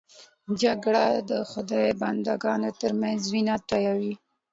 [0.61, 4.13] جګړه د خدای بنده ګانو تر منځ وینه تویوي